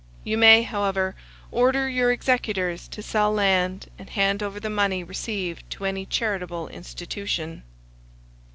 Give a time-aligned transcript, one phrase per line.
[0.23, 1.13] You may, however,
[1.51, 6.69] order your executors to sell land and hand over the money received to any charitable
[6.69, 7.61] institution.